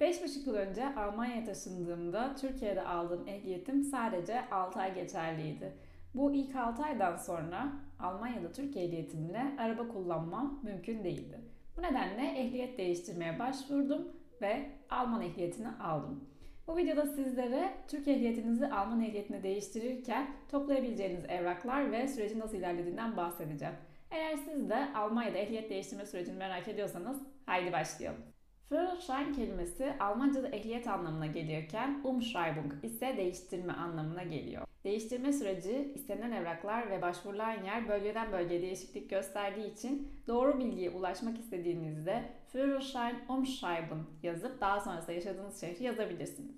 [0.00, 5.72] 5,5 yıl önce Almanya'ya taşındığımda Türkiye'de aldığım ehliyetim sadece 6 ay geçerliydi.
[6.14, 11.40] Bu ilk 6 aydan sonra Almanya'da Türk ehliyetimle araba kullanmam mümkün değildi.
[11.76, 14.08] Bu nedenle ehliyet değiştirmeye başvurdum
[14.42, 16.24] ve Alman ehliyetini aldım.
[16.66, 23.74] Bu videoda sizlere Türk ehliyetinizi Alman ehliyetine değiştirirken toplayabileceğiniz evraklar ve sürecin nasıl ilerlediğinden bahsedeceğim.
[24.10, 28.35] Eğer siz de Almanya'da ehliyet değiştirme sürecini merak ediyorsanız haydi başlayalım.
[28.68, 34.66] Führerschein kelimesi Almanca'da ehliyet anlamına gelirken Umschreibung ise değiştirme anlamına geliyor.
[34.84, 41.38] Değiştirme süreci istenilen evraklar ve başvurulan yer bölgeden bölgeye değişiklik gösterdiği için doğru bilgiye ulaşmak
[41.38, 46.56] istediğinizde Führerschein Umschreiben yazıp daha sonrasında yaşadığınız şehri yazabilirsiniz.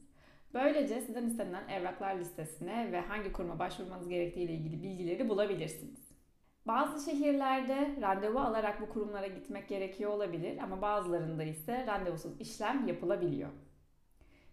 [0.54, 6.07] Böylece sizden istenilen evraklar listesine ve hangi kuruma başvurmanız gerektiği ile ilgili bilgileri bulabilirsiniz.
[6.68, 13.48] Bazı şehirlerde randevu alarak bu kurumlara gitmek gerekiyor olabilir ama bazılarında ise randevusuz işlem yapılabiliyor.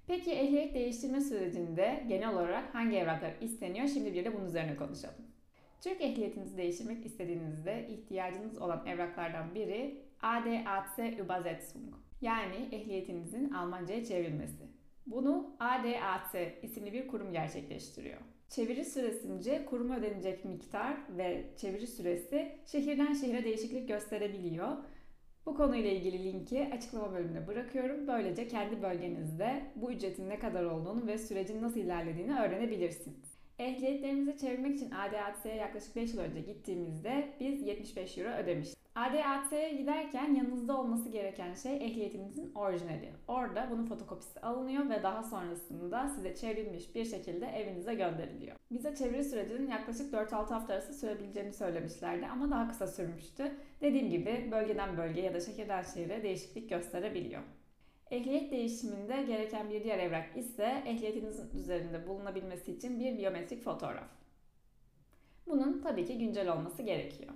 [0.07, 3.87] Peki ehliyet değiştirme sürecinde genel olarak hangi evraklar isteniyor?
[3.87, 5.25] Şimdi bir de bunun üzerine konuşalım.
[5.81, 14.63] Türk ehliyetinizi değiştirmek istediğinizde ihtiyacınız olan evraklardan biri ADAC Übersetzung yani ehliyetinizin Almanca'ya çevrilmesi.
[15.07, 18.34] Bunu ADAC isimli bir kurum gerçekleştiriyor.
[18.49, 24.69] Çeviri süresince kuruma ödenecek miktar ve çeviri süresi şehirden şehire değişiklik gösterebiliyor.
[25.45, 28.07] Bu konuyla ilgili linki açıklama bölümüne bırakıyorum.
[28.07, 33.34] Böylece kendi bölgenizde bu ücretin ne kadar olduğunu ve sürecin nasıl ilerlediğini öğrenebilirsiniz.
[33.59, 38.79] Ehliyetlerimizi çevirmek için ADAC'ye yaklaşık 5 yıl önce gittiğimizde biz 75 euro ödemiştik.
[38.95, 43.13] ADAC'ye giderken yanınızda olması gereken şey ehliyetinizin orijinali.
[43.27, 48.55] Orada bunun fotokopisi alınıyor ve daha sonrasında size çevrilmiş bir şekilde evinize gönderiliyor.
[48.71, 53.51] Bize çeviri sürecinin yaklaşık 4-6 hafta arası sürebileceğini söylemişlerdi ama daha kısa sürmüştü.
[53.81, 57.41] Dediğim gibi bölgeden bölgeye ya da şehirden şehire değişiklik gösterebiliyor.
[58.11, 64.09] Ehliyet değişiminde gereken bir diğer evrak ise ehliyetinizin üzerinde bulunabilmesi için bir biyometrik fotoğraf.
[65.47, 67.33] Bunun tabii ki güncel olması gerekiyor.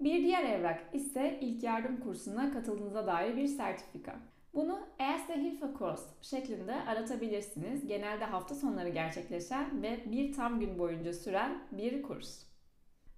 [0.00, 4.20] Bir diğer evrak ise ilk yardım kursuna katıldığınıza dair bir sertifika.
[4.54, 7.86] Bunu Erste Hilfe Kurs şeklinde aratabilirsiniz.
[7.86, 12.47] Genelde hafta sonları gerçekleşen ve bir tam gün boyunca süren bir kurs.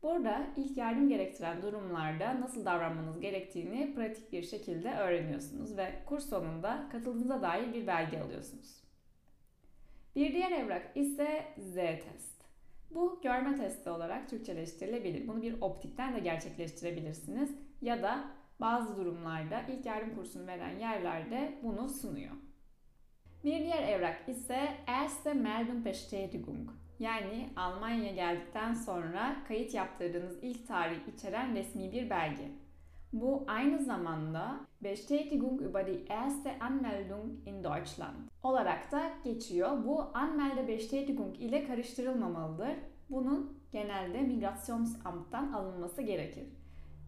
[0.02, 6.88] Burada ilk yardım gerektiren durumlarda nasıl davranmanız gerektiğini pratik bir şekilde öğreniyorsunuz ve kurs sonunda
[6.92, 8.84] katıldığınıza dair bir belge alıyorsunuz.
[10.16, 12.40] Bir diğer evrak ise Z-test.
[12.90, 15.28] Bu görme testi olarak Türkçeleştirilebilir.
[15.28, 17.50] Bunu bir optikten de gerçekleştirebilirsiniz
[17.82, 18.24] ya da
[18.60, 22.34] bazı durumlarda ilk yardım kursunu veren yerlerde bunu sunuyor.
[23.44, 26.70] Bir diğer evrak ise Erste Meldung Bestätigung.
[27.00, 32.50] Yani Almanya'ya geldikten sonra kayıt yaptırdığınız ilk tarih içeren resmi bir belge.
[33.12, 39.84] Bu aynı zamanda Bestätigung über die erste Anmeldung in Deutschland olarak da geçiyor.
[39.84, 42.76] Bu Anmelde Bestätigung ile karıştırılmamalıdır.
[43.10, 46.44] Bunun genelde Migrationsamt'tan alınması gerekir.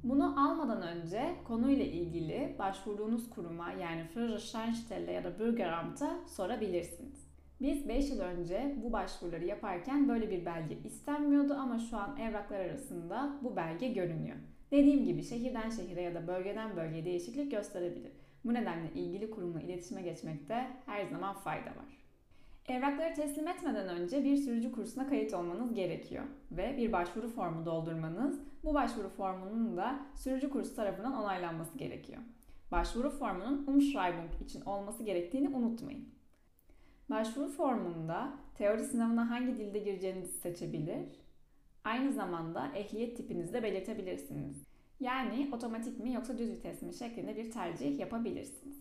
[0.04, 7.21] Bunu almadan önce konuyla ilgili başvurduğunuz kuruma yani Führerscheinstelle ya da Bürgeramt'a sorabilirsiniz.
[7.62, 12.60] Biz 5 yıl önce bu başvuruları yaparken böyle bir belge istenmiyordu ama şu an evraklar
[12.60, 14.36] arasında bu belge görünüyor.
[14.70, 18.12] Dediğim gibi şehirden şehire ya da bölgeden bölgeye değişiklik gösterebilir.
[18.44, 22.02] Bu nedenle ilgili kurumla iletişime geçmekte her zaman fayda var.
[22.68, 28.40] Evrakları teslim etmeden önce bir sürücü kursuna kayıt olmanız gerekiyor ve bir başvuru formu doldurmanız,
[28.64, 32.22] bu başvuru formunun da sürücü kursu tarafından onaylanması gerekiyor.
[32.72, 36.08] Başvuru formunun Umschreibung için olması gerektiğini unutmayın.
[37.12, 41.08] Başvuru formunda teori sınavına hangi dilde gireceğinizi seçebilir,
[41.84, 44.64] aynı zamanda ehliyet tipinizi de belirtebilirsiniz.
[45.00, 48.76] Yani otomatik mi yoksa düz vites mi şeklinde bir tercih yapabilirsiniz.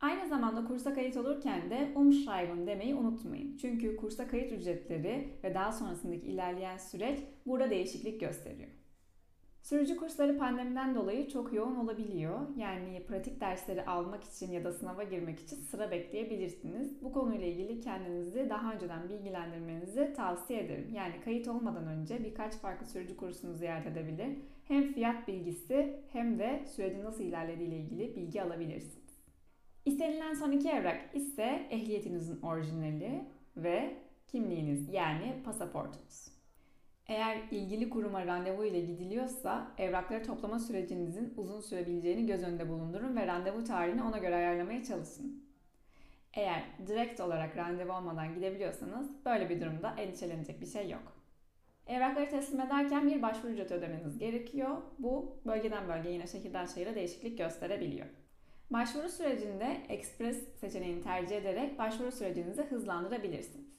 [0.00, 3.56] Aynı zamanda kursa kayıt olurken de Umschreiben demeyi unutmayın.
[3.56, 8.77] Çünkü kursa kayıt ücretleri ve daha sonrasındaki ilerleyen süreç burada değişiklik gösteriyor.
[9.68, 12.40] Sürücü kursları pandemiden dolayı çok yoğun olabiliyor.
[12.56, 17.02] Yani pratik dersleri almak için ya da sınava girmek için sıra bekleyebilirsiniz.
[17.02, 20.90] Bu konuyla ilgili kendinizi daha önceden bilgilendirmenizi tavsiye ederim.
[20.94, 24.38] Yani kayıt olmadan önce birkaç farklı sürücü kursunu ziyaret edebilir.
[24.64, 29.18] Hem fiyat bilgisi hem de sürecin nasıl ilerlediği ile ilgili bilgi alabilirsiniz.
[29.84, 33.24] İstenilen son iki evrak ise ehliyetinizin orijinali
[33.56, 36.37] ve kimliğiniz yani pasaportunuz.
[37.08, 43.26] Eğer ilgili kuruma randevu ile gidiliyorsa evrakları toplama sürecinizin uzun sürebileceğini göz önünde bulundurun ve
[43.26, 45.44] randevu tarihini ona göre ayarlamaya çalışın.
[46.34, 51.12] Eğer direkt olarak randevu olmadan gidebiliyorsanız böyle bir durumda endişelenecek bir şey yok.
[51.86, 54.76] Evrakları teslim ederken bir başvuru ücreti ödemeniz gerekiyor.
[54.98, 58.06] Bu bölgeden bölgeye yine şehirden şehire değişiklik gösterebiliyor.
[58.70, 63.77] Başvuru sürecinde Express seçeneğini tercih ederek başvuru sürecinizi hızlandırabilirsiniz.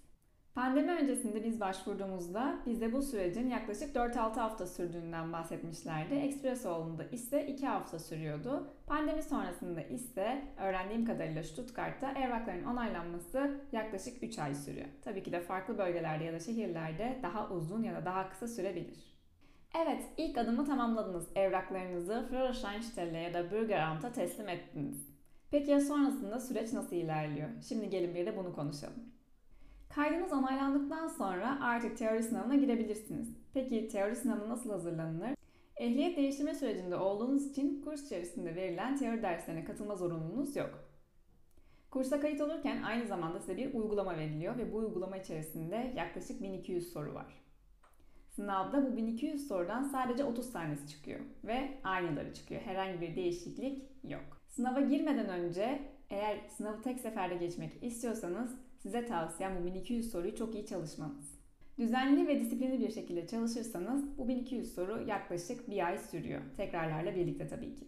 [0.55, 6.13] Pandemi öncesinde biz başvurduğumuzda bize bu sürecin yaklaşık 4-6 hafta sürdüğünden bahsetmişlerdi.
[6.13, 8.67] Expressoğlu'nda ise 2 hafta sürüyordu.
[8.87, 14.87] Pandemi sonrasında ise öğrendiğim kadarıyla Stuttgart'ta evrakların onaylanması yaklaşık 3 ay sürüyor.
[15.03, 19.19] Tabii ki de farklı bölgelerde ya da şehirlerde daha uzun ya da daha kısa sürebilir.
[19.83, 21.27] Evet, ilk adımı tamamladınız.
[21.35, 25.09] Evraklarınızı Führerscheinstelle ya da Bürgeramt'a teslim ettiniz.
[25.51, 27.49] Peki ya sonrasında süreç nasıl ilerliyor?
[27.67, 29.18] Şimdi gelin bir de bunu konuşalım.
[29.95, 33.29] Kaydınız onaylandıktan sonra artık teori sınavına girebilirsiniz.
[33.53, 35.29] Peki teori sınavına nasıl hazırlanılır?
[35.77, 40.83] Ehliyet değiştirme sürecinde olduğunuz için kurs içerisinde verilen teori derslerine katılma zorunluluğunuz yok.
[41.91, 46.93] Kursa kayıt olurken aynı zamanda size bir uygulama veriliyor ve bu uygulama içerisinde yaklaşık 1200
[46.93, 47.43] soru var.
[48.29, 52.61] Sınavda bu 1200 sorudan sadece 30 tanesi çıkıyor ve aynıları çıkıyor.
[52.61, 54.41] Herhangi bir değişiklik yok.
[54.47, 60.55] Sınava girmeden önce eğer sınavı tek seferde geçmek istiyorsanız size tavsiyem bu 1200 soruyu çok
[60.55, 61.39] iyi çalışmanız.
[61.79, 66.41] Düzenli ve disiplinli bir şekilde çalışırsanız bu 1200 soru yaklaşık bir ay sürüyor.
[66.57, 67.87] Tekrarlarla birlikte tabii ki.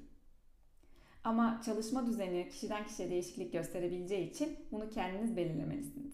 [1.23, 6.13] Ama çalışma düzeni kişiden kişiye değişiklik gösterebileceği için bunu kendiniz belirlemelisiniz.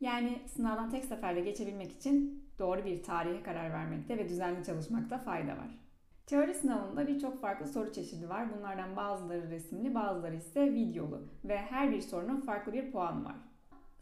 [0.00, 5.52] Yani sınavdan tek seferde geçebilmek için doğru bir tarihe karar vermekte ve düzenli çalışmakta fayda
[5.52, 5.78] var.
[6.26, 8.56] Teori sınavında birçok farklı soru çeşidi var.
[8.56, 13.36] Bunlardan bazıları resimli, bazıları ise videolu ve her bir sorunun farklı bir puanı var.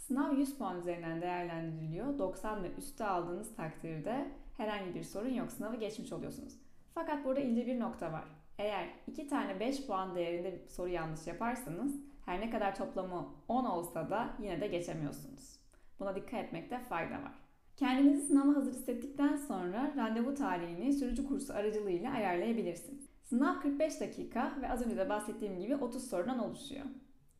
[0.07, 2.19] Sınav 100 puan üzerinden değerlendiriliyor.
[2.19, 5.53] 90 ve üstü aldığınız takdirde herhangi bir sorun yok.
[5.53, 6.55] Sınavı geçmiş oluyorsunuz.
[6.95, 8.25] Fakat burada ince bir nokta var.
[8.59, 13.65] Eğer 2 tane 5 puan değerinde bir soru yanlış yaparsanız her ne kadar toplamı 10
[13.65, 15.57] olsa da yine de geçemiyorsunuz.
[16.01, 17.35] Buna dikkat etmekte fayda var.
[17.77, 23.09] Kendinizi sınava hazır hissettikten sonra randevu tarihini sürücü kursu aracılığıyla ayarlayabilirsiniz.
[23.23, 26.85] Sınav 45 dakika ve az önce de bahsettiğim gibi 30 sorudan oluşuyor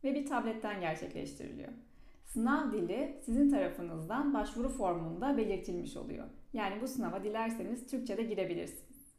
[0.05, 1.73] ve bir tabletten gerçekleştiriliyor.
[2.25, 6.25] Sınav dili sizin tarafınızdan başvuru formunda belirtilmiş oluyor.
[6.53, 9.15] Yani bu sınava dilerseniz Türkçe'de girebilirsiniz.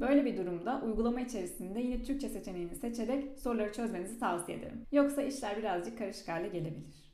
[0.00, 4.86] Böyle bir durumda uygulama içerisinde yine Türkçe seçeneğini seçerek soruları çözmenizi tavsiye ederim.
[4.92, 7.12] Yoksa işler birazcık karışık hale gelebilir.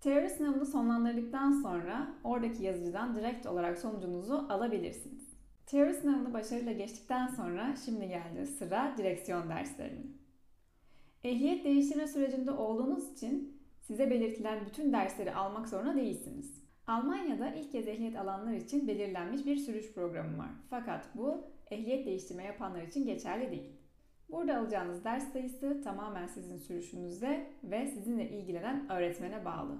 [0.00, 5.30] Teori sınavını sonlandırdıktan sonra oradaki yazıcıdan direkt olarak sonucunuzu alabilirsiniz.
[5.66, 10.20] Teori sınavını başarıyla geçtikten sonra şimdi geldi sıra direksiyon derslerinin.
[11.24, 16.60] Ehliyet değiştirme sürecinde olduğunuz için size belirtilen bütün dersleri almak zorunda değilsiniz.
[16.86, 20.50] Almanya'da ilk kez ehliyet alanlar için belirlenmiş bir sürüş programı var.
[20.70, 23.72] Fakat bu ehliyet değiştirme yapanlar için geçerli değil.
[24.30, 29.78] Burada alacağınız ders sayısı tamamen sizin sürüşünüze ve sizinle ilgilenen öğretmene bağlı.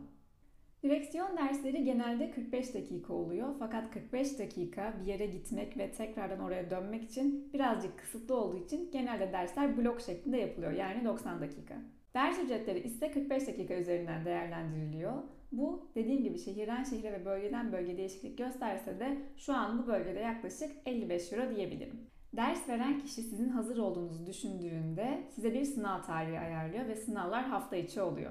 [0.83, 6.71] Direksiyon dersleri genelde 45 dakika oluyor fakat 45 dakika bir yere gitmek ve tekrardan oraya
[6.71, 11.75] dönmek için birazcık kısıtlı olduğu için genelde dersler blok şeklinde yapılıyor yani 90 dakika.
[12.15, 15.23] Ders ücretleri ise 45 dakika üzerinden değerlendiriliyor.
[15.53, 20.21] Bu dediğim gibi şehirden şehire ve bölgeden bölge değişiklik gösterse de şu an bu bölgede
[20.21, 22.01] yaklaşık 55 euro diyebilirim.
[22.37, 27.77] Ders veren kişi sizin hazır olduğunuzu düşündüğünde size bir sınav tarihi ayarlıyor ve sınavlar hafta
[27.77, 28.31] içi oluyor.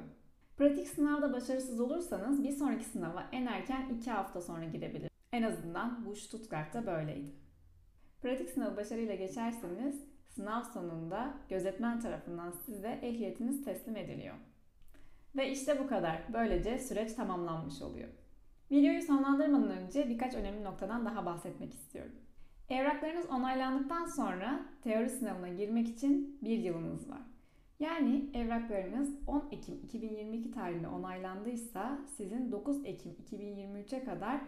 [0.57, 5.11] Pratik sınavda başarısız olursanız bir sonraki sınava en erken 2 hafta sonra girebilir.
[5.31, 7.31] En azından bu Stuttgart'ta böyleydi.
[8.21, 14.35] Pratik sınavı başarıyla geçerseniz sınav sonunda gözetmen tarafından size ehliyetiniz teslim ediliyor.
[15.35, 16.23] Ve işte bu kadar.
[16.33, 18.09] Böylece süreç tamamlanmış oluyor.
[18.71, 22.15] Videoyu sonlandırmadan önce birkaç önemli noktadan daha bahsetmek istiyorum.
[22.69, 27.21] Evraklarınız onaylandıktan sonra teori sınavına girmek için bir yılınız var.
[27.79, 34.41] Yani evraklarınız 10 Ekim 2022 tarihinde onaylandıysa sizin 9 Ekim 2023'e kadar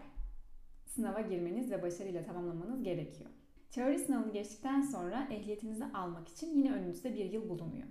[0.85, 3.29] sınava girmeniz ve başarıyla tamamlamanız gerekiyor.
[3.71, 7.87] Teori sınavını geçtikten sonra ehliyetinizi almak için yine önünüzde bir yıl bulunuyor.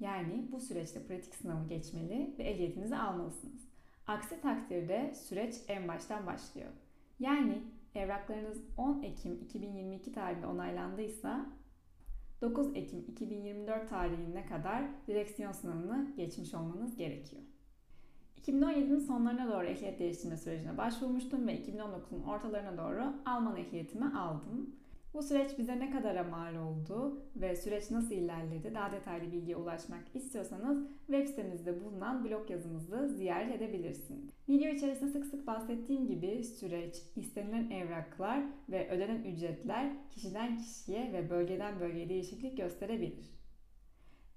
[0.00, 3.68] Yani bu süreçte pratik sınavı geçmeli ve ehliyetinizi almalısınız.
[4.06, 6.70] Aksi takdirde süreç en baştan başlıyor.
[7.20, 7.62] Yani
[7.94, 11.46] evraklarınız 10 Ekim 2022 tarihinde onaylandıysa
[12.40, 17.42] 9 Ekim 2024 tarihine kadar direksiyon sınavını geçmiş olmanız gerekiyor.
[18.46, 24.74] 2017'nin sonlarına doğru ehliyet değiştirme sürecine başvurmuştum ve 2019'un ortalarına doğru Alman ehliyetimi aldım.
[25.18, 30.04] Bu süreç bize ne kadar mal oldu ve süreç nasıl ilerledi daha detaylı bilgiye ulaşmak
[30.14, 34.30] istiyorsanız web sitemizde bulunan blog yazımızı ziyaret edebilirsiniz.
[34.48, 41.30] Video içerisinde sık sık bahsettiğim gibi süreç, istenilen evraklar ve ödenen ücretler kişiden kişiye ve
[41.30, 43.30] bölgeden bölgeye değişiklik gösterebilir.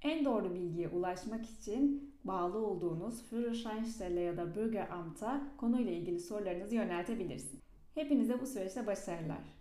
[0.02, 7.62] En doğru bilgiye ulaşmak için bağlı olduğunuz Führerscheinstelle ya da Bürgeramt'a konuyla ilgili sorularınızı yöneltebilirsiniz.
[7.96, 9.61] Hepinize bu süreçte başarılar.